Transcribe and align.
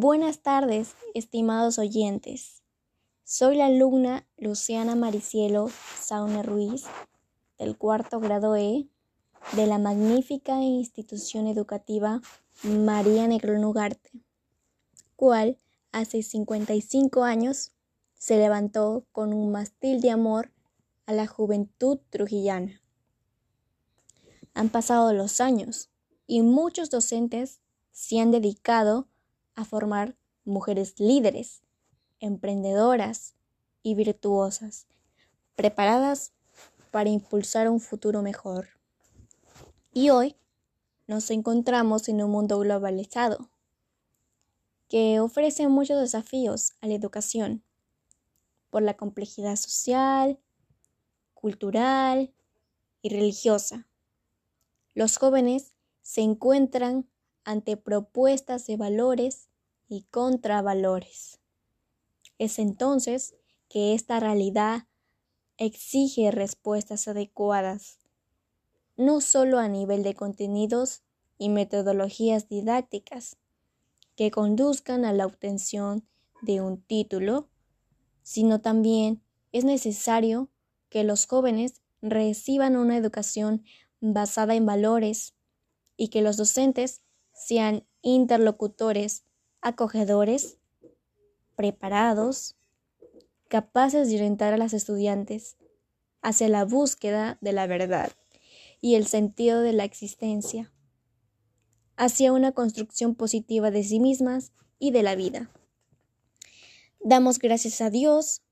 Buenas 0.00 0.42
tardes, 0.42 0.94
estimados 1.12 1.76
oyentes. 1.76 2.62
Soy 3.24 3.56
la 3.56 3.66
alumna 3.66 4.28
Luciana 4.36 4.94
Maricielo 4.94 5.70
Saune 6.00 6.44
Ruiz, 6.44 6.84
del 7.58 7.76
cuarto 7.76 8.20
grado 8.20 8.54
E, 8.54 8.86
de 9.56 9.66
la 9.66 9.78
magnífica 9.78 10.62
institución 10.62 11.48
educativa 11.48 12.20
María 12.62 13.26
Negrón 13.26 13.64
Ugarte, 13.64 14.12
cual 15.16 15.58
hace 15.90 16.22
55 16.22 17.24
años 17.24 17.72
se 18.14 18.36
levantó 18.36 19.04
con 19.10 19.32
un 19.32 19.50
mastil 19.50 20.00
de 20.00 20.12
amor 20.12 20.52
a 21.06 21.12
la 21.12 21.26
juventud 21.26 21.98
trujillana. 22.08 22.80
Han 24.54 24.68
pasado 24.68 25.12
los 25.12 25.40
años 25.40 25.90
y 26.28 26.42
muchos 26.42 26.88
docentes 26.88 27.62
se 27.90 28.20
han 28.20 28.30
dedicado 28.30 29.00
a 29.00 29.17
formar 29.64 30.16
mujeres 30.44 30.98
líderes, 30.98 31.62
emprendedoras 32.20 33.34
y 33.82 33.94
virtuosas, 33.94 34.86
preparadas 35.54 36.32
para 36.90 37.10
impulsar 37.10 37.68
un 37.68 37.80
futuro 37.80 38.22
mejor. 38.22 38.68
Y 39.92 40.10
hoy 40.10 40.36
nos 41.06 41.30
encontramos 41.30 42.08
en 42.08 42.22
un 42.22 42.30
mundo 42.30 42.58
globalizado 42.58 43.50
que 44.88 45.20
ofrece 45.20 45.68
muchos 45.68 46.00
desafíos 46.00 46.72
a 46.80 46.86
la 46.86 46.94
educación 46.94 47.62
por 48.70 48.82
la 48.82 48.94
complejidad 48.94 49.56
social, 49.56 50.38
cultural 51.34 52.32
y 53.02 53.10
religiosa. 53.10 53.86
Los 54.94 55.18
jóvenes 55.18 55.74
se 56.02 56.22
encuentran 56.22 57.08
ante 57.44 57.76
propuestas 57.76 58.66
de 58.66 58.76
valores 58.76 59.47
y 59.88 60.02
contravalores. 60.10 61.40
Es 62.38 62.58
entonces 62.58 63.34
que 63.68 63.94
esta 63.94 64.20
realidad 64.20 64.86
exige 65.56 66.30
respuestas 66.30 67.08
adecuadas, 67.08 67.98
no 68.96 69.20
solo 69.20 69.58
a 69.58 69.68
nivel 69.68 70.02
de 70.02 70.14
contenidos 70.14 71.02
y 71.38 71.48
metodologías 71.48 72.48
didácticas 72.48 73.36
que 74.16 74.30
conduzcan 74.30 75.04
a 75.04 75.12
la 75.12 75.26
obtención 75.26 76.06
de 76.42 76.60
un 76.60 76.82
título, 76.82 77.48
sino 78.22 78.60
también 78.60 79.22
es 79.52 79.64
necesario 79.64 80.50
que 80.88 81.04
los 81.04 81.26
jóvenes 81.26 81.82
reciban 82.02 82.76
una 82.76 82.96
educación 82.96 83.64
basada 84.00 84.54
en 84.54 84.66
valores 84.66 85.34
y 85.96 86.08
que 86.08 86.22
los 86.22 86.36
docentes 86.36 87.02
sean 87.32 87.86
interlocutores 88.02 89.24
acogedores, 89.60 90.58
preparados, 91.56 92.56
capaces 93.48 94.08
de 94.08 94.16
orientar 94.16 94.52
a 94.54 94.58
las 94.58 94.72
estudiantes 94.72 95.56
hacia 96.22 96.48
la 96.48 96.64
búsqueda 96.64 97.38
de 97.40 97.52
la 97.52 97.66
verdad 97.66 98.12
y 98.80 98.94
el 98.94 99.06
sentido 99.06 99.60
de 99.60 99.72
la 99.72 99.84
existencia, 99.84 100.72
hacia 101.96 102.32
una 102.32 102.52
construcción 102.52 103.14
positiva 103.14 103.70
de 103.70 103.82
sí 103.82 103.98
mismas 103.98 104.52
y 104.78 104.92
de 104.92 105.02
la 105.02 105.16
vida. 105.16 105.50
Damos 107.00 107.38
gracias 107.38 107.80
a 107.80 107.90
Dios, 107.90 108.42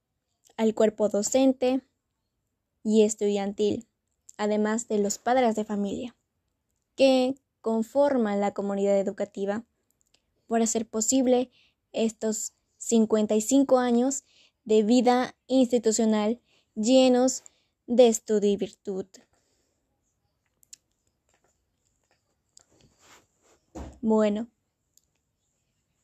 al 0.57 0.75
cuerpo 0.75 1.09
docente 1.09 1.83
y 2.83 3.03
estudiantil, 3.03 3.87
además 4.37 4.89
de 4.89 4.99
los 4.99 5.19
padres 5.19 5.55
de 5.55 5.65
familia, 5.65 6.17
que 6.95 7.37
conforman 7.61 8.41
la 8.41 8.55
comunidad 8.55 8.99
educativa 8.99 9.65
por 10.47 10.63
hacer 10.63 10.89
posible 10.89 11.51
estos 11.93 12.53
55 12.79 13.79
años 13.79 14.25
de 14.65 14.83
vida 14.83 15.35
institucional 15.47 16.41
llenos 16.75 17.43
de 17.87 18.09
estudio 18.09 18.51
y 18.51 18.57
virtud. 18.57 19.07
Bueno, 24.01 24.49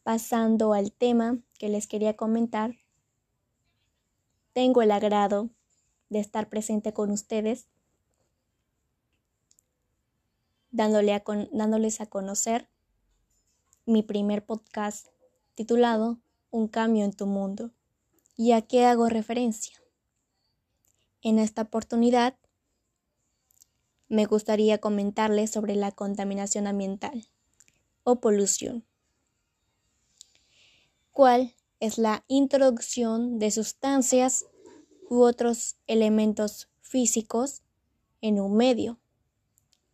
pasando 0.03 0.73
al 0.73 0.93
tema 0.93 1.39
que 1.59 1.69
les 1.69 1.87
quería 1.87 2.17
comentar, 2.17 2.77
tengo 4.53 4.83
el 4.83 4.91
agrado 4.91 5.51
de 6.09 6.19
estar 6.19 6.49
presente 6.49 6.93
con 6.93 7.11
ustedes, 7.11 7.69
dándole 10.71 11.23
dándoles 11.53 12.01
a 12.01 12.07
conocer 12.07 12.72
mi 13.85 14.05
primer 14.05 14.45
podcast 14.45 15.09
titulado 15.55 16.21
Un 16.51 16.69
cambio 16.69 17.05
en 17.05 17.13
tu 17.13 17.27
mundo. 17.27 17.73
¿Y 18.37 18.53
a 18.53 18.63
qué 18.63 18.85
hago 18.85 19.09
referencia? 19.09 19.77
En 21.21 21.39
esta 21.39 21.63
oportunidad 21.63 22.37
me 24.09 24.27
gustaría 24.27 24.79
comentarles 24.79 25.51
sobre 25.51 25.75
la 25.75 25.91
contaminación 25.91 26.67
ambiental 26.67 27.27
o 28.05 28.21
polución, 28.21 28.85
cuál 31.13 31.55
es 31.81 31.99
la 31.99 32.25
introducción 32.29 33.39
de 33.39 33.51
sustancias 33.51 34.47
u 35.09 35.23
otros 35.23 35.77
elementos 35.87 36.69
físicos 36.81 37.63
en 38.21 38.39
un 38.41 38.57
medio 38.57 39.01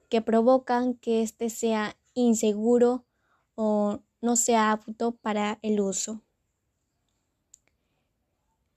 que 0.09 0.21
provocan 0.21 0.95
que 0.95 1.23
éste 1.23 1.49
sea 1.49 1.97
inseguro 2.15 3.05
o 3.61 4.05
no 4.21 4.37
sea 4.37 4.71
apto 4.71 5.17
para 5.17 5.59
el 5.63 5.81
uso. 5.81 6.23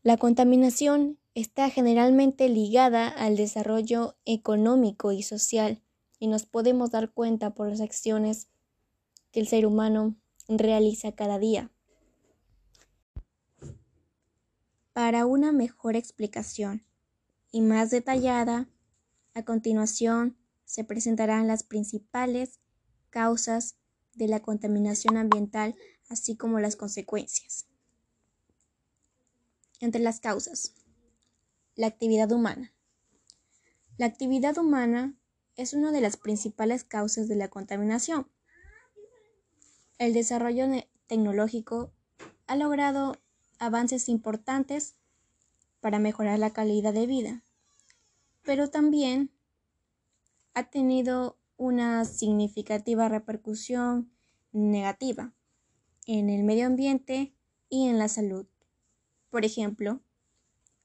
La 0.01 0.17
contaminación 0.17 1.19
está 1.35 1.69
generalmente 1.69 2.49
ligada 2.49 3.07
al 3.07 3.37
desarrollo 3.37 4.15
económico 4.25 5.11
y 5.11 5.21
social 5.21 5.83
y 6.17 6.25
nos 6.25 6.47
podemos 6.47 6.89
dar 6.89 7.11
cuenta 7.11 7.53
por 7.53 7.69
las 7.69 7.79
acciones 7.79 8.47
que 9.31 9.39
el 9.41 9.47
ser 9.47 9.67
humano 9.67 10.15
realiza 10.47 11.11
cada 11.11 11.37
día. 11.37 11.69
Para 14.93 15.27
una 15.27 15.51
mejor 15.51 15.95
explicación 15.95 16.83
y 17.51 17.61
más 17.61 17.91
detallada, 17.91 18.67
a 19.35 19.45
continuación 19.45 20.37
se 20.65 20.83
presentarán 20.83 21.47
las 21.47 21.61
principales 21.61 22.59
causas 23.11 23.75
de 24.13 24.27
la 24.27 24.41
contaminación 24.41 25.17
ambiental, 25.17 25.75
así 26.09 26.35
como 26.35 26.59
las 26.59 26.75
consecuencias. 26.75 27.67
Entre 29.79 30.01
las 30.01 30.19
causas, 30.19 30.73
la 31.75 31.88
actividad 31.88 32.31
humana. 32.31 32.73
La 33.97 34.05
actividad 34.05 34.57
humana 34.57 35.16
es 35.55 35.73
una 35.73 35.91
de 35.91 36.01
las 36.01 36.17
principales 36.17 36.83
causas 36.83 37.27
de 37.27 37.35
la 37.35 37.49
contaminación. 37.49 38.27
El 39.97 40.13
desarrollo 40.13 40.66
tecnológico 41.07 41.91
ha 42.47 42.55
logrado 42.55 43.16
avances 43.59 44.09
importantes 44.09 44.95
para 45.79 45.99
mejorar 45.99 46.39
la 46.39 46.51
calidad 46.51 46.93
de 46.93 47.07
vida, 47.07 47.43
pero 48.43 48.69
también 48.69 49.31
ha 50.53 50.69
tenido 50.69 51.38
una 51.61 52.05
significativa 52.05 53.07
repercusión 53.07 54.11
negativa 54.51 55.31
en 56.07 56.31
el 56.31 56.44
medio 56.44 56.66
ambiente 56.66 57.35
y 57.69 57.88
en 57.88 57.99
la 57.99 58.07
salud. 58.07 58.47
Por 59.29 59.45
ejemplo, 59.45 60.01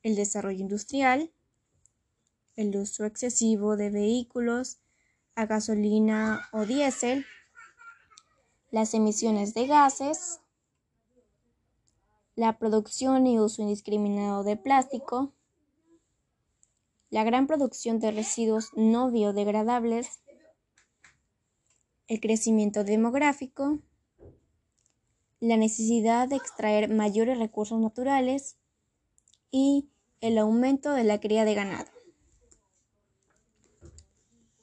el 0.03 0.17
desarrollo 0.17 0.61
industrial, 0.61 1.33
el 2.57 2.77
uso 2.77 3.07
excesivo 3.07 3.79
de 3.79 3.89
vehículos 3.89 4.77
a 5.35 5.47
gasolina 5.47 6.47
o 6.53 6.67
diésel, 6.67 7.25
las 8.71 8.93
emisiones 8.93 9.55
de 9.55 9.67
gases, 9.67 10.41
la 12.35 12.59
producción 12.59 13.27
y 13.27 13.39
uso 13.41 13.63
indiscriminado 13.63 14.45
de 14.45 14.59
plástico, 14.59 15.33
la 17.09 17.25
gran 17.25 17.47
producción 17.47 17.99
de 17.99 18.11
residuos 18.11 18.73
no 18.75 19.11
biodegradables 19.11 20.21
el 22.09 22.21
crecimiento 22.21 22.85
demográfico, 22.85 23.81
la 25.41 25.57
necesidad 25.57 26.29
de 26.29 26.37
extraer 26.37 26.89
mayores 26.89 27.39
recursos 27.39 27.81
naturales 27.81 28.57
y 29.51 29.89
el 30.21 30.39
aumento 30.39 30.93
de 30.93 31.05
la 31.05 31.21
cría 31.21 31.45
de 31.45 31.55
ganado. 31.55 31.91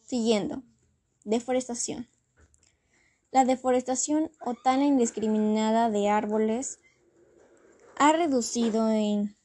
Siguiendo, 0.04 0.64
deforestación. 1.26 2.08
La 3.32 3.46
deforestación 3.46 4.32
o 4.46 4.54
tala 4.54 4.86
indiscriminada 4.86 5.90
de 5.90 6.10
árboles 6.10 6.80
ha 7.98 8.12
reducido 8.14 8.90
en 8.90 9.36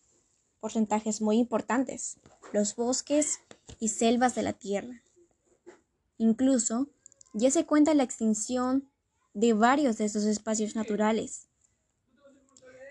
porcentajes 0.61 1.23
muy 1.23 1.39
importantes 1.39 2.19
los 2.53 2.77
bosques 2.77 3.41
y 3.79 3.89
selvas 3.89 4.35
de 4.35 4.43
la 4.43 4.53
tierra. 4.53 5.03
Incluso 6.19 6.89
ya 7.33 7.51
se 7.51 7.67
cuenta 7.67 7.95
la 7.95 8.03
extinción 8.03 8.91
de 9.35 9.53
varios 9.53 9.99
de 9.99 10.05
estos 10.05 10.25
espacios 10.25 10.75
naturales, 10.75 11.49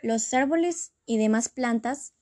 Los 0.04 0.34
árboles 0.34 0.94
y 1.06 1.18
demás 1.18 1.50
plantas 1.50 2.13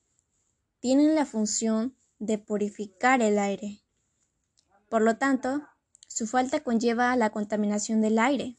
tienen 0.80 1.14
la 1.14 1.26
función 1.26 1.96
de 2.20 2.38
purificar 2.38 3.22
el 3.22 3.38
aire. 3.38 3.84
Por 4.90 5.02
lo 5.02 5.18
tanto, 5.18 5.62
su 6.08 6.26
falta 6.26 6.64
conlleva 6.64 7.12
a 7.12 7.18
la 7.18 7.32
contaminación 7.32 8.02
del 8.02 8.18
aire 8.18 8.56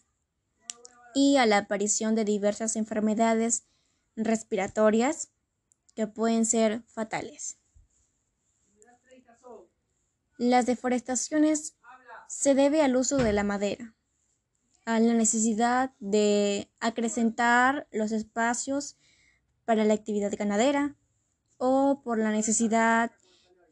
y 1.15 1.39
a 1.39 1.47
la 1.47 1.59
aparición 1.59 2.15
de 2.15 2.25
diversas 2.25 2.77
enfermedades 2.77 3.65
respiratorias 4.17 5.31
que 5.95 6.07
pueden 6.07 6.45
ser 6.45 6.83
fatales. 6.83 7.57
Las 10.37 10.67
deforestaciones 10.67 11.75
se 12.29 12.55
debe 12.55 12.83
al 12.83 12.97
uso 12.97 13.17
de 13.17 13.33
la 13.33 13.45
madera, 13.45 13.95
a 14.85 15.01
la 15.01 15.15
necesidad 15.15 15.93
de 16.01 16.71
acrecentar 16.81 17.89
los 17.91 18.13
espacios 18.13 18.97
para 19.65 19.85
la 19.85 19.95
actividad 19.95 20.33
ganadera 20.37 20.97
o 21.59 22.03
por 22.05 22.19
la 22.19 22.31
necesidad 22.31 23.11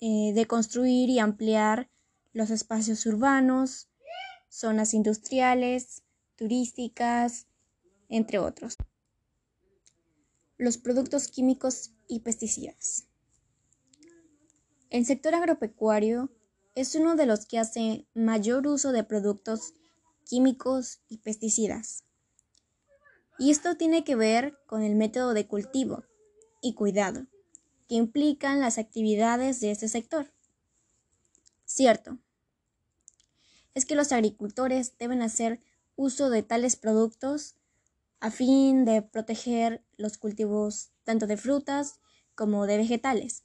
eh, 0.01 0.33
de 0.35 0.47
construir 0.47 1.09
y 1.09 1.19
ampliar 1.19 1.89
los 2.33 2.51
espacios 2.51 3.07
urbanos, 3.07 3.89
zonas 4.49 4.95
industriales, 4.95 6.03
turísticas, 6.37 7.47
entre 8.09 8.39
otros. 8.39 8.77
Los 10.59 10.79
productos 10.79 11.29
químicos 11.29 11.93
y 12.09 12.21
pesticidas. 12.21 13.07
El 14.91 15.07
sector 15.07 15.35
agropecuario 15.35 16.31
es 16.75 16.95
uno 16.95 17.17
de 17.17 17.27
los 17.27 17.47
que 17.47 17.59
hace 17.59 18.07
mayor 18.15 18.67
uso 18.67 18.93
de 18.93 19.05
productos 19.05 19.75
químicos 20.25 21.01
y 21.09 21.19
pesticidas. 21.19 22.05
Y 23.39 23.51
esto 23.51 23.77
tiene 23.77 24.05
que 24.05 24.17
ver 24.17 24.59
con 24.67 24.83
el 24.83 24.95
método 24.95 25.35
de 25.35 25.47
cultivo 25.47 26.05
y 26.61 26.75
cuidado 26.75 27.27
que 27.89 27.97
implican 27.97 28.61
las 28.61 28.79
actividades 28.79 29.61
de 29.61 29.71
este 29.71 29.89
sector. 29.89 30.33
Cierto, 31.65 32.19
es 33.75 33.85
que 33.85 33.97
los 33.97 34.13
agricultores 34.13 34.97
deben 34.99 35.23
hacer 35.23 35.61
uso 35.97 36.31
de 36.31 36.43
tales 36.43 36.77
productos 36.77 37.57
a 38.21 38.31
fin 38.31 38.85
de 38.85 39.03
proteger 39.03 39.85
los 39.97 40.17
cultivos 40.17 40.91
tanto 41.03 41.27
de 41.27 41.37
frutas 41.37 42.01
como 42.35 42.67
de 42.67 42.79
vegetales. 42.79 43.45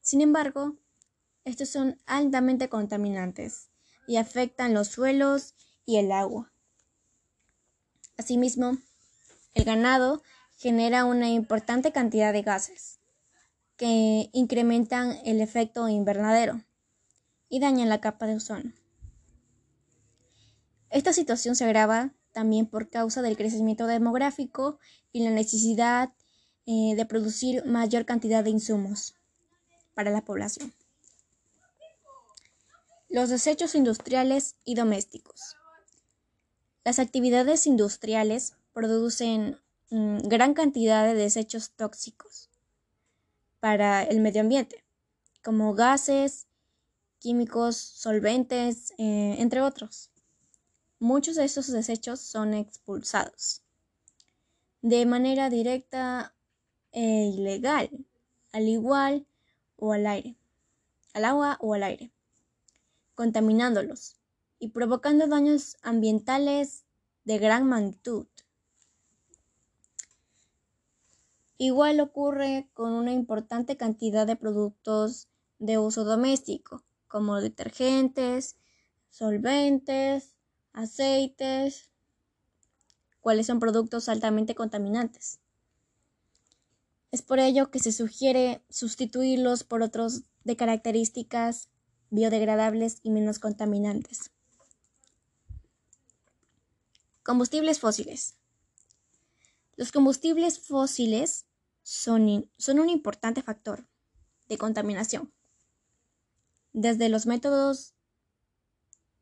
Sin 0.00 0.20
embargo, 0.20 0.76
estos 1.44 1.68
son 1.68 1.98
altamente 2.06 2.68
contaminantes 2.68 3.68
y 4.06 4.16
afectan 4.16 4.74
los 4.74 4.88
suelos 4.88 5.54
y 5.84 5.96
el 5.96 6.12
agua. 6.12 6.52
Asimismo, 8.16 8.78
el 9.54 9.64
ganado 9.64 10.22
genera 10.56 11.04
una 11.04 11.28
importante 11.28 11.92
cantidad 11.92 12.32
de 12.32 12.42
gases 12.42 13.00
que 13.76 14.30
incrementan 14.32 15.18
el 15.24 15.40
efecto 15.40 15.88
invernadero 15.88 16.62
y 17.48 17.60
dañan 17.60 17.88
la 17.88 18.00
capa 18.00 18.26
de 18.26 18.36
ozono. 18.36 18.72
Esta 20.90 21.12
situación 21.12 21.56
se 21.56 21.64
agrava 21.64 22.14
también 22.32 22.66
por 22.66 22.88
causa 22.88 23.20
del 23.20 23.36
crecimiento 23.36 23.86
demográfico 23.86 24.78
y 25.12 25.24
la 25.24 25.30
necesidad 25.30 26.14
eh, 26.66 26.94
de 26.96 27.04
producir 27.04 27.64
mayor 27.66 28.04
cantidad 28.04 28.44
de 28.44 28.50
insumos 28.50 29.14
para 29.94 30.10
la 30.10 30.24
población. 30.24 30.72
Los 33.14 33.28
desechos 33.28 33.76
industriales 33.76 34.56
y 34.64 34.74
domésticos. 34.74 35.56
Las 36.82 36.98
actividades 36.98 37.64
industriales 37.64 38.56
producen 38.72 39.60
mm, 39.90 40.26
gran 40.26 40.52
cantidad 40.52 41.06
de 41.06 41.14
desechos 41.14 41.70
tóxicos 41.76 42.50
para 43.60 44.02
el 44.02 44.18
medio 44.18 44.40
ambiente, 44.40 44.82
como 45.44 45.74
gases, 45.74 46.48
químicos, 47.20 47.76
solventes, 47.76 48.90
eh, 48.98 49.36
entre 49.38 49.60
otros. 49.60 50.10
Muchos 50.98 51.36
de 51.36 51.44
estos 51.44 51.68
desechos 51.68 52.18
son 52.18 52.52
expulsados 52.52 53.62
de 54.82 55.06
manera 55.06 55.50
directa 55.50 56.34
e 56.90 57.30
ilegal, 57.32 57.90
al 58.50 58.68
igual 58.68 59.24
o 59.76 59.92
al 59.92 60.04
aire, 60.08 60.34
al 61.12 61.26
agua 61.26 61.58
o 61.60 61.74
al 61.74 61.84
aire, 61.84 62.10
contaminándolos 63.14 64.16
y 64.58 64.68
provocando 64.68 65.26
daños 65.26 65.76
ambientales 65.82 66.84
de 67.24 67.38
gran 67.38 67.66
magnitud. 67.66 68.26
Igual 71.56 72.00
ocurre 72.00 72.68
con 72.74 72.92
una 72.92 73.12
importante 73.12 73.76
cantidad 73.76 74.26
de 74.26 74.36
productos 74.36 75.28
de 75.58 75.78
uso 75.78 76.04
doméstico, 76.04 76.84
como 77.08 77.40
detergentes, 77.40 78.56
solventes, 79.08 80.34
aceites, 80.72 81.90
cuáles 83.20 83.46
son 83.46 83.60
productos 83.60 84.08
altamente 84.08 84.54
contaminantes. 84.54 85.40
Es 87.12 87.22
por 87.22 87.38
ello 87.38 87.70
que 87.70 87.78
se 87.78 87.92
sugiere 87.92 88.64
sustituirlos 88.68 89.62
por 89.62 89.82
otros 89.82 90.24
de 90.42 90.56
características 90.56 91.70
biodegradables 92.14 93.00
y 93.02 93.10
menos 93.10 93.40
contaminantes. 93.40 94.30
Combustibles 97.24 97.80
fósiles. 97.80 98.36
Los 99.76 99.90
combustibles 99.90 100.60
fósiles 100.60 101.46
son, 101.82 102.22
un 102.22 102.88
importante 102.88 103.42
factor 103.42 103.84
de 104.48 104.58
contaminación, 104.58 105.32
desde 106.72 107.08
los 107.08 107.26
métodos 107.26 107.94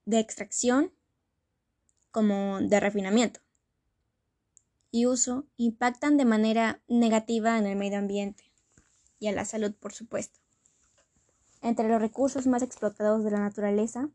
de 0.04 0.18
extracción 0.18 0.92
como 2.10 2.60
de 2.60 2.78
refinamiento 2.78 3.40
y 4.90 5.06
uso 5.06 5.46
impactan 5.56 6.18
de 6.18 6.26
manera 6.26 6.82
negativa 6.88 7.56
en 7.56 7.66
el 7.66 7.76
medio 7.76 7.98
ambiente 7.98 8.52
y 9.18 9.28
a 9.28 9.32
la 9.32 9.46
salud, 9.46 9.72
por 9.74 9.94
supuesto. 9.94 10.41
Entre 11.62 11.88
los 11.88 12.00
recursos 12.00 12.48
más 12.48 12.62
explotados 12.62 13.22
de 13.22 13.30
la 13.30 13.38
naturaleza 13.38 14.10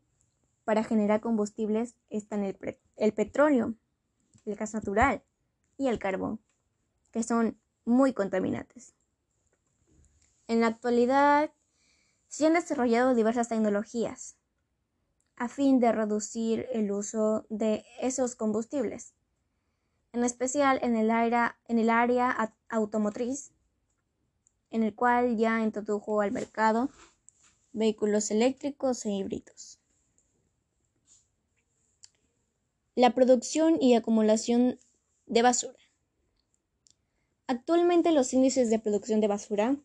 para 0.64 0.84
generar 0.84 1.22
combustibles 1.22 1.94
están 2.10 2.44
el, 2.44 2.54
petróleo, 3.14 3.74
el 4.44 4.54
gas 4.54 4.74
natural 4.74 5.22
y 5.78 5.88
el 5.88 5.98
carbón, 5.98 6.40
que 7.10 7.22
son 7.22 7.58
muy 7.86 8.12
contaminantes. 8.12 8.92
En 10.46 10.60
la 10.60 10.66
actualidad 10.66 11.50
se 12.28 12.46
han 12.46 12.52
desarrollado 12.52 13.14
diversas 13.14 13.48
tecnologías 13.48 14.36
a 15.36 15.48
fin 15.48 15.80
de 15.80 15.92
reducir 15.92 16.66
el 16.72 16.92
uso 16.92 17.46
de 17.48 17.86
esos 18.02 18.34
combustibles, 18.34 19.14
en 20.12 20.22
especial 20.22 20.80
en 20.82 20.96
el 20.96 21.10
área 21.90 22.54
automotriz, 22.68 23.52
en 24.70 24.82
el 24.82 24.94
cual 24.94 25.38
ya 25.38 25.62
introdujo 25.62 26.20
al 26.20 26.32
mercado 26.32 26.90
vehículos 27.72 28.30
eléctricos 28.30 29.04
e 29.04 29.10
híbridos. 29.10 29.78
La 32.94 33.14
producción 33.14 33.80
y 33.80 33.94
acumulación 33.94 34.78
de 35.26 35.42
basura. 35.42 35.78
Actualmente 37.46 38.12
los 38.12 38.32
índices 38.32 38.70
de 38.70 38.78
producción 38.78 39.20
de 39.20 39.28
basura 39.28 39.76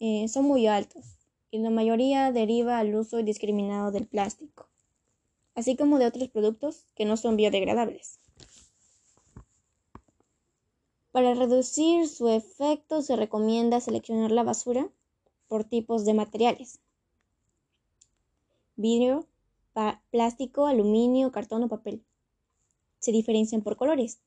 eh, 0.00 0.26
son 0.28 0.44
muy 0.44 0.66
altos 0.66 1.04
y 1.50 1.58
la 1.58 1.70
mayoría 1.70 2.32
deriva 2.32 2.78
al 2.78 2.94
uso 2.94 3.18
indiscriminado 3.18 3.90
del 3.92 4.06
plástico 4.06 4.68
así 5.58 5.76
como 5.76 5.98
de 5.98 6.06
otros 6.06 6.28
productos 6.28 6.84
que 6.94 7.04
no 7.04 7.16
son 7.16 7.36
biodegradables. 7.36 8.20
Para 11.10 11.34
reducir 11.34 12.06
su 12.06 12.28
efecto 12.28 13.02
se 13.02 13.16
recomienda 13.16 13.80
seleccionar 13.80 14.30
la 14.30 14.44
basura 14.44 14.88
por 15.48 15.64
tipos 15.64 16.04
de 16.04 16.14
materiales. 16.14 16.78
Vidrio, 18.78 19.26
plástico, 20.12 20.66
aluminio, 20.66 21.32
cartón 21.32 21.64
o 21.64 21.68
papel. 21.68 22.04
Se 23.00 23.10
diferencian 23.10 23.62
por 23.62 23.76
colores, 23.76 24.20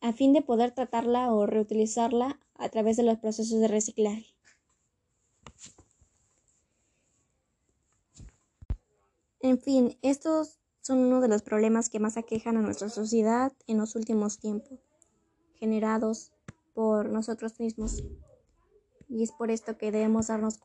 a 0.00 0.12
fin 0.12 0.32
de 0.32 0.42
poder 0.42 0.72
tratarla 0.72 1.32
o 1.32 1.46
reutilizarla 1.46 2.40
a 2.56 2.68
través 2.68 2.96
de 2.96 3.04
los 3.04 3.18
procesos 3.18 3.60
de 3.60 3.68
reciclaje. 3.68 4.34
En 9.38 9.60
fin, 9.60 9.96
estos 10.02 10.58
son 10.80 10.98
uno 10.98 11.20
de 11.20 11.28
los 11.28 11.42
problemas 11.42 11.88
que 11.88 12.00
más 12.00 12.16
aquejan 12.16 12.56
a 12.56 12.62
nuestra 12.62 12.88
sociedad 12.88 13.52
en 13.68 13.78
los 13.78 13.94
últimos 13.94 14.40
tiempos, 14.40 14.80
generados 15.54 16.32
por 16.74 17.08
nosotros 17.08 17.60
mismos. 17.60 18.02
Y 19.08 19.22
es 19.22 19.30
por 19.30 19.52
esto 19.52 19.78
que 19.78 19.92
debemos 19.92 20.26
darnos 20.26 20.58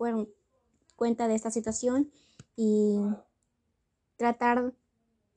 cuenta 0.96 1.28
de 1.28 1.36
esta 1.36 1.52
situación 1.52 2.12
y 2.56 3.00
tratar 4.18 4.74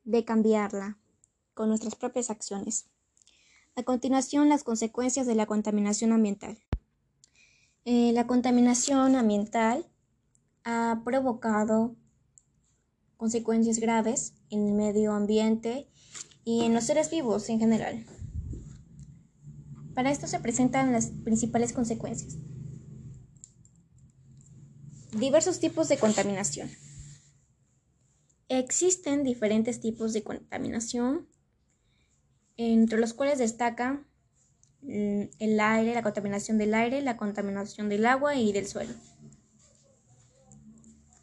de 0.04 0.25
cambiarla 0.25 0.99
con 1.54 1.68
nuestras 1.68 1.94
propias 1.94 2.30
acciones. 2.30 2.87
A 3.76 3.83
continuación, 3.83 4.49
las 4.49 4.62
consecuencias 4.62 5.26
de 5.26 5.35
la 5.35 5.47
contaminación 5.47 6.12
ambiental. 6.12 6.59
Eh, 7.85 8.12
la 8.12 8.26
contaminación 8.26 9.16
ambiental 9.16 9.87
ha 10.64 11.02
provocado 11.04 11.97
consecuencias 13.16 13.78
graves 13.78 14.35
en 14.50 14.68
el 14.68 14.75
medio 14.75 15.12
ambiente 15.12 15.88
y 16.44 16.64
en 16.64 16.75
los 16.75 16.85
seres 16.85 17.11
vivos 17.11 17.49
en 17.49 17.59
general. 17.59 18.06
Para 19.94 20.11
esto 20.11 20.26
se 20.26 20.40
presentan 20.40 20.92
las 20.92 21.06
principales 21.06 21.73
consecuencias. 21.73 22.37
Diversos 25.12 25.61
tipos 25.61 25.88
de 25.88 25.99
contaminación. 25.99 26.71
Existen 28.48 29.24
diferentes 29.24 29.80
tipos 29.80 30.12
de 30.12 30.22
contaminación 30.22 31.26
entre 32.56 33.00
los 33.00 33.14
cuales 33.14 33.38
destaca 33.38 34.04
mm, 34.82 35.22
el 35.38 35.60
aire, 35.60 35.94
la 35.94 36.02
contaminación 36.02 36.58
del 36.58 36.74
aire, 36.74 37.02
la 37.02 37.16
contaminación 37.16 37.88
del 37.88 38.06
agua 38.06 38.36
y 38.36 38.52
del 38.52 38.66
suelo. 38.66 38.94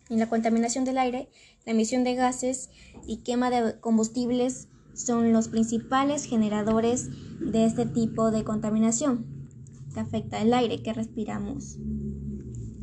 En 0.10 0.20
la 0.20 0.28
contaminación 0.28 0.84
del 0.84 0.98
aire, 0.98 1.30
la 1.66 1.72
emisión 1.72 2.04
de 2.04 2.16
gases 2.16 2.70
y 3.08 3.18
quema 3.18 3.50
de 3.50 3.80
combustibles 3.80 4.68
son 4.94 5.32
los 5.32 5.48
principales 5.48 6.26
generadores 6.26 7.08
de 7.40 7.66
este 7.66 7.86
tipo 7.86 8.30
de 8.32 8.44
contaminación 8.44 9.48
que 9.94 10.00
afecta 10.00 10.42
el 10.42 10.54
aire 10.54 10.84
que 10.84 10.94
respiramos 10.94 11.78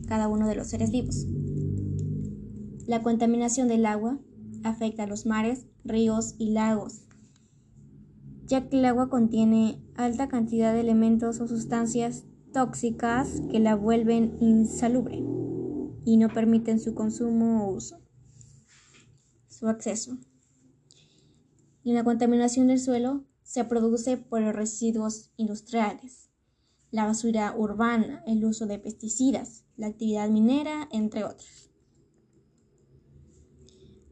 cada 0.07 0.29
uno 0.29 0.49
de 0.49 0.55
los 0.55 0.69
seres 0.69 0.91
vivos. 0.91 1.27
La 2.87 3.03
contaminación 3.03 3.69
del 3.69 3.85
agua 3.85 4.19
afecta 4.65 5.05
a 5.05 5.07
los 5.07 5.27
mares, 5.27 5.67
ríos 5.85 6.35
y 6.39 6.51
lagos, 6.51 7.03
ya 8.47 8.69
que 8.69 8.79
el 8.79 8.85
agua 8.85 9.11
contiene 9.11 9.83
alta 9.95 10.29
cantidad 10.29 10.73
de 10.73 10.81
elementos 10.81 11.41
o 11.41 11.49
sustancias 11.49 12.25
tóxicas 12.53 13.43
que 13.51 13.61
la 13.61 13.75
vuelven 13.75 14.37
insalubre 14.41 15.23
y 16.05 16.17
no 16.17 16.29
permiten 16.29 16.81
su 16.81 16.95
consumo 16.95 17.67
o 17.67 17.75
uso, 17.75 18.01
su 19.49 19.69
acceso. 19.69 20.17
Y 21.83 21.93
la 21.93 22.05
contaminación 22.05 22.69
del 22.69 22.81
suelo 22.81 23.25
se 23.43 23.65
produce 23.65 24.17
por 24.17 24.41
los 24.41 24.55
residuos 24.55 25.33
industriales, 25.37 26.31
la 26.91 27.05
basura 27.05 27.55
urbana, 27.57 28.23
el 28.27 28.45
uso 28.45 28.67
de 28.67 28.79
pesticidas, 28.79 29.65
la 29.77 29.89
actividad 29.89 30.29
minera, 30.31 30.89
entre 30.91 31.25
otros. 31.25 31.68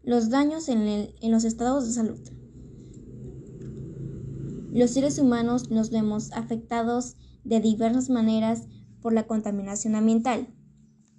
Los 0.06 0.30
daños 0.30 0.68
en, 0.68 0.86
en 0.86 1.32
los 1.32 1.42
estados 1.42 1.84
de 1.84 1.92
salud. 1.92 2.20
Los 4.72 4.92
seres 4.92 5.18
humanos 5.18 5.68
nos 5.72 5.90
vemos 5.90 6.30
afectados 6.30 7.16
de 7.42 7.58
diversas 7.58 8.08
maneras 8.08 8.68
por 9.02 9.12
la 9.12 9.26
contaminación 9.26 9.96
ambiental, 9.96 10.46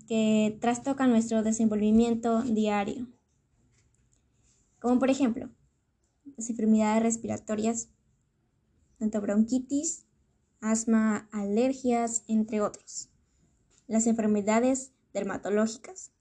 que 0.07 0.57
trastoca 0.61 1.05
nuestro 1.05 1.43
desenvolvimiento 1.43 2.43
diario. 2.43 3.09
Como 4.79 4.99
por 4.99 5.09
ejemplo, 5.09 5.49
las 6.37 6.49
enfermedades 6.49 7.03
respiratorias, 7.03 7.89
tanto 8.99 9.19
bronquitis, 9.19 10.05
asma, 10.61 11.27
alergias, 11.33 12.23
entre 12.29 12.61
otros. 12.61 13.09
Las 13.85 14.07
enfermedades 14.07 14.93
dermatológicas, 15.11 16.13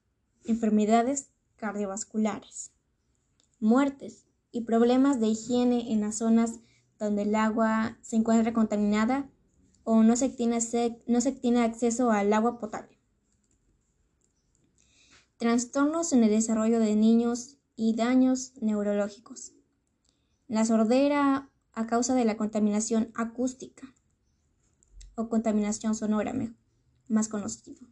enfermedades 0.44 1.30
cardiovasculares, 1.56 2.72
muertes 3.60 4.26
y 4.52 4.62
problemas 4.62 5.20
de 5.20 5.28
higiene 5.28 5.92
en 5.92 6.00
las 6.00 6.18
zonas 6.18 6.60
donde 6.98 7.22
el 7.22 7.34
agua 7.34 7.98
se 8.02 8.16
encuentra 8.16 8.52
contaminada 8.52 9.30
o 9.84 10.02
no 10.02 10.16
se 10.16 10.28
tiene, 10.28 10.58
no 11.06 11.20
se 11.20 11.32
tiene 11.32 11.62
acceso 11.62 12.10
al 12.10 12.32
agua 12.32 12.58
potable. 12.58 12.98
Trastornos 15.38 16.12
en 16.12 16.24
el 16.24 16.30
desarrollo 16.30 16.80
de 16.80 16.96
niños 16.96 17.58
y 17.76 17.94
daños 17.94 18.52
neurológicos. 18.60 19.52
La 20.48 20.64
sordera 20.64 21.50
a 21.72 21.86
causa 21.86 22.14
de 22.14 22.24
la 22.24 22.36
contaminación 22.36 23.12
acústica 23.14 23.94
o 25.14 25.28
contaminación 25.28 25.94
sonora 25.94 26.32
más 27.08 27.28
conocido. 27.28 27.86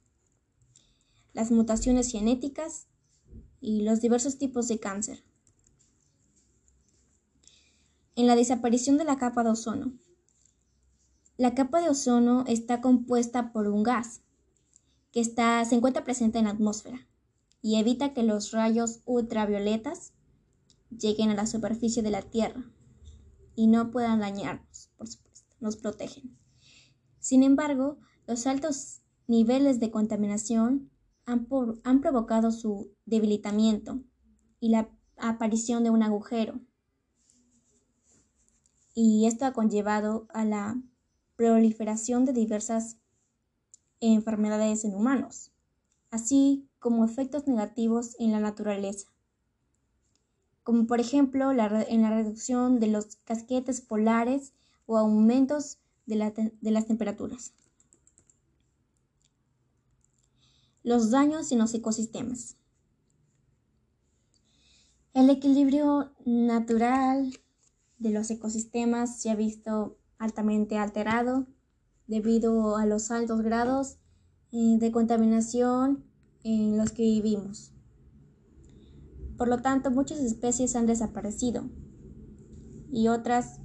Las 1.34 1.50
mutaciones 1.50 2.10
genéticas 2.10 2.88
y 3.64 3.80
los 3.80 4.02
diversos 4.02 4.36
tipos 4.36 4.68
de 4.68 4.78
cáncer 4.78 5.24
en 8.14 8.26
la 8.26 8.36
desaparición 8.36 8.98
de 8.98 9.04
la 9.04 9.16
capa 9.16 9.42
de 9.42 9.50
ozono. 9.50 9.94
La 11.38 11.54
capa 11.54 11.80
de 11.80 11.88
ozono 11.88 12.44
está 12.46 12.82
compuesta 12.82 13.52
por 13.52 13.68
un 13.68 13.82
gas 13.82 14.20
que 15.12 15.20
está, 15.20 15.64
se 15.64 15.76
encuentra 15.76 16.04
presente 16.04 16.38
en 16.38 16.44
la 16.44 16.50
atmósfera 16.50 17.08
y 17.62 17.76
evita 17.76 18.12
que 18.12 18.22
los 18.22 18.52
rayos 18.52 19.00
ultravioletas 19.06 20.12
lleguen 20.90 21.30
a 21.30 21.34
la 21.34 21.46
superficie 21.46 22.02
de 22.02 22.10
la 22.10 22.22
Tierra 22.22 22.70
y 23.56 23.66
no 23.66 23.90
puedan 23.90 24.20
dañarnos, 24.20 24.90
por 24.98 25.08
supuesto, 25.08 25.56
nos 25.60 25.76
protegen. 25.76 26.36
Sin 27.18 27.42
embargo, 27.42 27.98
los 28.26 28.46
altos 28.46 29.00
niveles 29.26 29.80
de 29.80 29.90
contaminación 29.90 30.90
han, 31.26 31.46
han 31.84 32.00
provocado 32.00 32.50
su 32.50 32.92
debilitamiento 33.06 34.00
y 34.60 34.68
la 34.68 34.88
aparición 35.16 35.84
de 35.84 35.90
un 35.90 36.02
agujero 36.02 36.60
y 38.94 39.26
esto 39.26 39.44
ha 39.44 39.52
conllevado 39.52 40.26
a 40.32 40.44
la 40.44 40.80
proliferación 41.36 42.24
de 42.24 42.32
diversas 42.32 42.96
enfermedades 44.00 44.84
en 44.84 44.94
humanos, 44.94 45.50
así 46.10 46.68
como 46.78 47.04
efectos 47.04 47.48
negativos 47.48 48.14
en 48.20 48.30
la 48.30 48.40
naturaleza, 48.40 49.08
como 50.62 50.86
por 50.86 51.00
ejemplo 51.00 51.50
en 51.50 51.56
la 52.02 52.10
reducción 52.10 52.78
de 52.78 52.86
los 52.86 53.16
casquetes 53.24 53.80
polares 53.80 54.52
o 54.86 54.96
aumentos 54.96 55.78
de, 56.06 56.52
de 56.60 56.70
las 56.70 56.86
temperaturas. 56.86 57.52
Los 60.84 61.10
daños 61.10 61.50
en 61.50 61.60
los 61.60 61.72
ecosistemas. 61.72 62.58
El 65.14 65.30
equilibrio 65.30 66.12
natural 66.26 67.32
de 67.98 68.10
los 68.10 68.30
ecosistemas 68.30 69.18
se 69.18 69.30
ha 69.30 69.34
visto 69.34 69.96
altamente 70.18 70.76
alterado 70.76 71.46
debido 72.06 72.76
a 72.76 72.84
los 72.84 73.10
altos 73.10 73.40
grados 73.40 73.96
eh, 74.52 74.76
de 74.78 74.92
contaminación 74.92 76.04
en 76.42 76.76
los 76.76 76.92
que 76.92 77.04
vivimos. 77.04 77.72
Por 79.38 79.48
lo 79.48 79.62
tanto, 79.62 79.90
muchas 79.90 80.18
especies 80.18 80.76
han 80.76 80.84
desaparecido 80.84 81.64
y 82.92 83.08
otras 83.08 83.58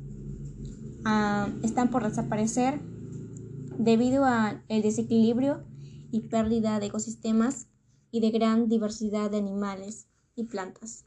ah, 1.03 1.49
están 1.63 1.89
por 1.89 2.07
desaparecer 2.07 2.79
debido 3.77 4.23
al 4.23 4.63
desequilibrio 4.69 5.67
y 6.11 6.21
pérdida 6.21 6.79
de 6.79 6.87
ecosistemas 6.87 7.67
y 8.11 8.21
de 8.21 8.31
gran 8.31 8.67
diversidad 8.67 9.29
de 9.31 9.37
animales 9.37 10.07
y 10.35 10.45
plantas. 10.45 11.05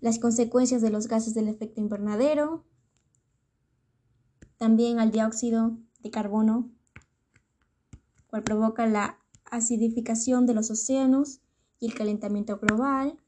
Las 0.00 0.18
consecuencias 0.18 0.82
de 0.82 0.90
los 0.90 1.06
gases 1.08 1.34
del 1.34 1.48
efecto 1.48 1.80
invernadero, 1.80 2.64
también 4.58 5.00
al 5.00 5.10
dióxido 5.10 5.76
de 6.00 6.10
carbono, 6.10 6.70
cual 8.26 8.42
provoca 8.42 8.86
la 8.86 9.18
acidificación 9.44 10.46
de 10.46 10.54
los 10.54 10.70
océanos 10.70 11.40
y 11.80 11.86
el 11.86 11.94
calentamiento 11.94 12.58
global, 12.58 13.18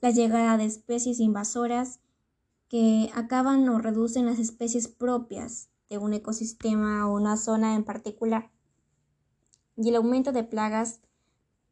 la 0.00 0.10
llegada 0.10 0.56
de 0.56 0.64
especies 0.64 1.20
invasoras 1.20 2.00
que 2.68 3.10
acaban 3.14 3.68
o 3.68 3.78
reducen 3.78 4.26
las 4.26 4.38
especies 4.38 4.88
propias 4.88 5.68
de 5.88 5.98
un 5.98 6.14
ecosistema 6.14 7.08
o 7.08 7.16
una 7.16 7.36
zona 7.36 7.74
en 7.74 7.84
particular, 7.84 8.50
y 9.76 9.88
el 9.88 9.96
aumento 9.96 10.32
de 10.32 10.44
plagas 10.44 11.00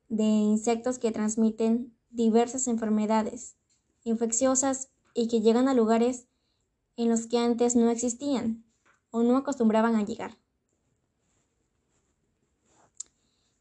de 0.09 0.25
insectos 0.25 0.99
que 0.99 1.13
transmiten 1.13 1.95
diversas 2.11 2.67
enfermedades 2.69 3.57
infecciosas 4.05 4.89
y 5.15 5.29
que 5.29 5.41
llegan 5.41 5.69
a 5.69 5.75
lugares 5.75 6.27
en 6.97 7.09
los 7.09 7.27
que 7.27 7.39
antes 7.39 7.77
no 7.77 7.91
existían 7.91 8.65
o 9.11 9.23
no 9.23 9.37
acostumbraban 9.37 9.97
a 9.97 10.05
llegar. 10.05 10.39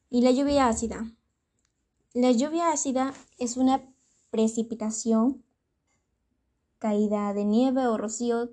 Y 0.10 0.22
la 0.22 0.32
lluvia 0.32 0.67
ácida. 0.67 1.12
La 2.13 2.32
lluvia 2.32 2.72
ácida 2.72 3.13
es 3.38 3.58
una 3.58 3.84
precipitación, 4.32 5.44
caída 6.79 7.34
de 7.34 7.44
nieve 7.44 7.88
o 7.88 7.98
rocío, 7.98 8.51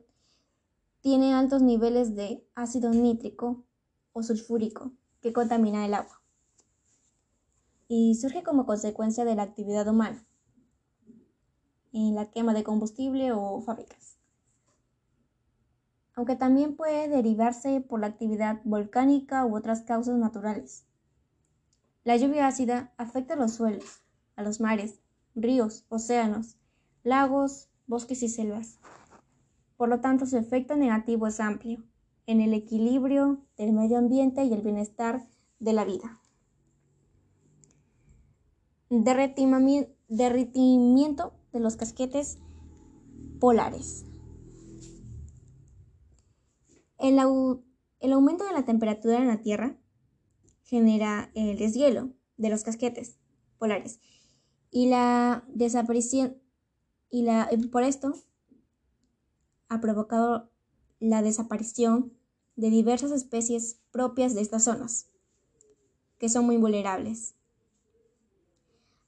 tiene 1.01 1.35
altos 1.35 1.63
niveles 1.63 2.17
de 2.17 2.47
ácido 2.55 2.91
nítrico 2.91 3.65
o 4.13 4.23
sulfúrico 4.23 4.93
que 5.25 5.33
contamina 5.33 5.87
el 5.87 5.95
agua 5.95 6.21
y 7.89 8.15
surge 8.17 8.43
como 8.43 8.67
consecuencia 8.67 9.25
de 9.25 9.35
la 9.35 9.43
actividad 9.43 9.89
humana 9.89 10.23
en 11.95 12.15
la 12.15 12.31
quema 12.31 12.53
de 12.53 12.63
combustible 12.63 13.33
o 13.33 13.63
fábricas. 13.63 14.19
aunque 16.15 16.37
también 16.37 16.77
puede 16.77 17.09
derivarse 17.09 17.81
por 17.81 18.01
la 18.01 18.09
actividad 18.09 18.61
volcánica 18.65 19.47
u 19.47 19.57
otras 19.57 19.81
causas 19.81 20.19
naturales. 20.19 20.85
La 22.05 22.19
lluvia 22.19 22.47
ácida 22.47 22.93
afecta 22.99 23.33
a 23.33 23.39
los 23.39 23.55
suelos, 23.55 24.03
a 24.37 24.43
los 24.43 24.61
mares, 24.61 25.01
ríos, 25.35 25.87
océanos, 25.89 26.59
lagos, 27.03 27.71
bosques 27.87 28.23
y 28.23 28.29
selvas. 28.29 28.79
Por 29.79 29.89
lo 29.89 30.01
tanto, 30.01 30.27
su 30.27 30.37
efecto 30.37 30.77
negativo 30.77 31.27
es 31.27 31.41
amplio 31.41 31.83
en 32.27 32.41
el 32.41 32.55
equilibrio 32.55 33.45
del 33.57 33.73
medio 33.73 33.99
ambiente 33.99 34.45
y 34.45 34.53
el 34.53 34.63
bienestar 34.63 35.27
de 35.59 35.73
la 35.73 35.85
vida. 35.85 36.21
Derretimiento 38.89 41.35
de 41.53 41.61
los 41.61 41.77
casquetes 41.77 42.39
polares. 43.41 44.05
El, 46.99 47.19
aumento 47.19 48.47
de 48.47 48.53
la 48.53 48.65
temperatura 48.65 49.19
en 49.19 49.29
la 49.29 49.43
Tierra 49.43 49.79
genera 50.63 51.31
el 51.35 51.59
deshielo 51.59 52.13
de 52.37 52.49
los 52.49 52.65
casquetes 52.65 53.19
polares 53.59 54.01
y 54.71 54.89
la 54.89 55.45
desaparición 55.49 56.41
y 57.11 57.23
la 57.23 57.51
por 57.71 57.83
esto 57.83 58.15
ha 59.69 59.81
provocado 59.81 60.54
la 61.01 61.23
desaparición 61.23 62.13
de 62.57 62.71
diversas 62.71 63.11
especies 63.11 63.79
propias 63.91 64.35
de 64.35 64.41
estas 64.43 64.65
zonas, 64.65 65.07
que 66.19 66.29
son 66.29 66.47
muy 66.47 66.57
vulnerables. 66.57 67.35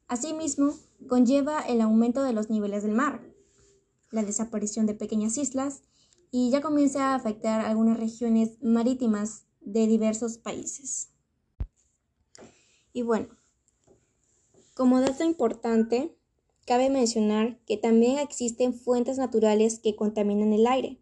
Asimismo, 0.08 0.74
conlleva 1.08 1.60
el 1.60 1.80
aumento 1.80 2.22
de 2.22 2.32
los 2.32 2.50
niveles 2.50 2.82
del 2.82 2.92
mar, 2.92 3.20
la 4.10 4.22
desaparición 4.22 4.86
de 4.86 4.94
pequeñas 4.94 5.36
islas 5.36 5.82
y 6.30 6.50
ya 6.50 6.60
comienza 6.60 7.12
a 7.12 7.14
afectar 7.14 7.64
algunas 7.64 7.98
regiones 7.98 8.62
marítimas 8.62 9.44
de 9.60 9.86
diversos 9.86 10.38
países. 10.38 11.08
Y 12.92 13.02
bueno, 13.02 13.28
como 14.74 15.00
dato 15.00 15.24
importante, 15.24 16.16
cabe 16.66 16.90
mencionar 16.90 17.58
que 17.66 17.76
también 17.76 18.18
existen 18.18 18.74
fuentes 18.74 19.18
naturales 19.18 19.78
que 19.78 19.96
contaminan 19.96 20.52
el 20.52 20.66
aire, 20.66 21.00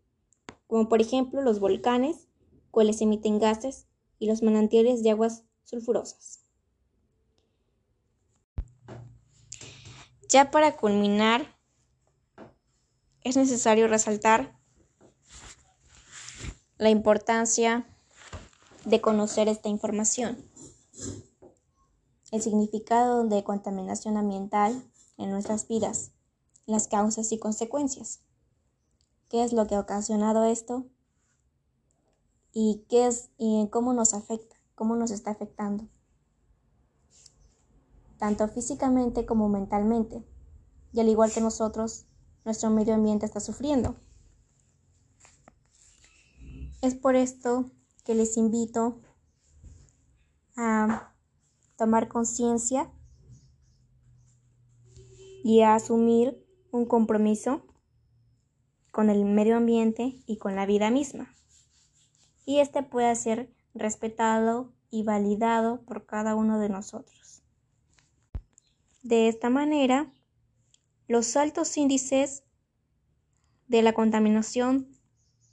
como 0.75 0.89
por 0.89 1.01
ejemplo 1.01 1.41
los 1.41 1.61
volcanes, 1.61 2.27
cuales 2.73 3.01
emiten 3.01 3.39
gases, 3.39 3.87
y 4.19 4.27
los 4.27 4.43
manantiales 4.43 5.05
de 5.05 5.11
aguas 5.11 5.45
sulfurosas. 5.63 6.41
Ya 10.29 10.51
para 10.51 10.77
culminar, 10.77 11.47
es 13.23 13.37
necesario 13.37 13.87
resaltar 13.87 14.59
la 16.77 16.91
importancia 16.91 17.87
de 18.85 19.01
conocer 19.01 19.47
esta 19.47 19.69
información, 19.69 20.45
el 22.33 22.43
significado 22.43 23.23
de 23.29 23.45
contaminación 23.45 24.17
ambiental 24.17 24.83
en 25.19 25.31
nuestras 25.31 25.69
vidas, 25.69 26.11
las 26.67 26.89
causas 26.89 27.31
y 27.31 27.39
consecuencias, 27.39 28.24
qué 29.35 29.43
es 29.43 29.53
lo 29.53 29.67
que 29.67 29.75
ha 29.75 29.81
ocasionado 29.81 30.45
esto 30.45 30.87
y 32.53 32.85
qué 32.89 33.09
es 33.09 33.31
y 33.37 33.67
cómo 33.73 33.93
nos 33.93 34.15
afecta, 34.15 34.55
cómo 34.77 34.95
nos 34.95 35.11
está 35.11 35.33
afectando, 35.33 35.89
tanto 38.17 38.47
físicamente 38.47 39.27
como 39.27 39.49
mentalmente, 39.49 40.25
y 40.93 41.01
al 41.01 41.09
igual 41.09 41.33
que 41.33 41.41
nosotros, 41.41 42.07
nuestro 42.45 42.71
medio 42.71 42.95
ambiente 42.95 43.27
está 43.27 43.41
sufriendo. 43.41 43.97
Es 46.81 46.95
por 46.95 47.17
esto 47.17 47.73
que 48.05 48.15
les 48.15 48.37
invito 48.37 49.01
a 50.57 51.13
tomar 51.77 52.07
conciencia 52.07 52.89
y 55.43 55.63
a 55.63 55.75
asumir 55.75 56.47
un 56.71 56.87
compromiso 56.87 57.65
con 58.95 59.11
el 59.11 59.25
medio 59.25 59.57
ambiente 59.57 60.15
y 60.25 60.37
con 60.37 60.55
la 60.55 60.67
vida 60.67 60.89
misma. 60.89 61.35
Y 62.47 62.61
este 62.61 62.85
pueda 62.85 63.13
ser 63.17 63.53
respetado 63.75 64.73
y 64.89 65.03
validado 65.03 65.83
por 65.83 66.07
cada 66.07 66.37
uno 66.37 66.61
de 66.61 66.69
nosotros. 66.69 67.43
De 69.03 69.27
esta 69.27 69.51
manera, 69.51 70.13
los 71.09 71.37
altos 71.37 71.77
índices 71.77 72.45
de 73.67 73.83
la 73.83 73.95
contaminación, 73.95 74.97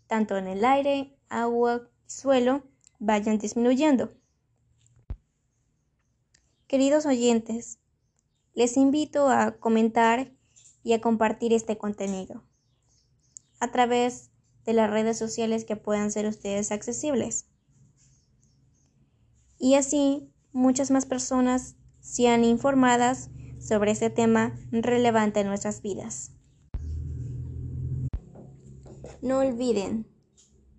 tanto 0.06 0.38
en 0.38 0.46
el 0.46 0.64
aire, 0.64 1.18
agua 1.28 1.90
y 2.06 2.12
suelo 2.12 2.62
vayan 3.00 3.40
disminuyendo. 3.40 4.14
Queridos 6.68 7.08
oyentes, 7.08 7.80
les 8.54 8.78
invito 8.78 9.30
a 9.30 9.54
comentar 9.58 10.32
y 10.84 10.94
a 10.94 11.02
compartir 11.02 11.54
este 11.54 11.80
contenido 11.80 12.44
a 13.62 13.72
través 13.72 14.32
de 14.66 14.74
las 14.74 14.90
redes 14.90 15.18
sociales 15.18 15.64
que 15.64 15.78
puedan 15.78 16.12
ser 16.12 16.26
ustedes 16.26 16.72
accesibles. 16.72 17.48
Y 19.58 19.76
así 19.76 20.34
muchas 20.52 20.92
más 20.92 21.06
personas 21.06 21.76
sean 22.02 22.44
informadas 22.44 23.30
sobre 23.60 23.92
este 23.92 24.10
tema 24.10 24.60
relevante 24.72 25.42
en 25.42 25.48
nuestras 25.48 25.82
vidas. 25.84 26.32
No 29.22 29.38
olviden 29.40 30.08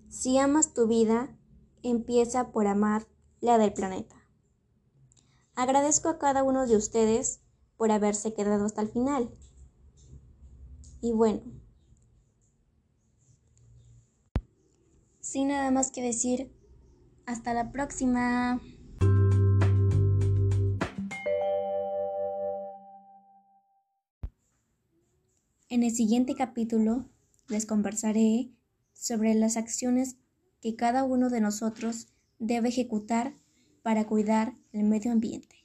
si 0.09 0.37
amas 0.37 0.75
tu 0.75 0.89
vida, 0.89 1.39
empieza 1.85 2.51
por 2.51 2.67
amar 2.67 3.07
la 3.41 3.59
del 3.59 3.73
planeta. 3.73 4.17
Agradezco 5.55 6.09
a 6.09 6.19
cada 6.19 6.43
uno 6.43 6.67
de 6.67 6.77
ustedes 6.77 7.43
por 7.77 7.93
haberse 7.93 8.35
quedado 8.35 8.65
hasta 8.65 8.83
el 8.83 8.89
final. 8.89 9.31
Y 11.01 11.13
bueno, 11.13 11.62
sin 15.33 15.49
nada 15.49 15.71
más 15.71 15.91
que 15.91 16.03
decir, 16.03 16.53
hasta 17.25 17.55
la 17.55 17.73
próxima. 17.73 18.61
En 25.71 25.83
el 25.83 25.91
siguiente 25.91 26.35
capítulo 26.35 27.09
les 27.49 27.65
conversaré 27.65 28.51
sobre 28.93 29.33
las 29.35 29.57
acciones 29.57 30.17
que 30.61 30.77
cada 30.77 31.03
uno 31.03 31.31
de 31.31 31.41
nosotros 31.41 32.09
debe 32.39 32.69
ejecutar 32.69 33.35
para 33.83 34.07
cuidar 34.07 34.55
el 34.73 34.85
medio 34.85 35.13
ambiente. 35.13 35.62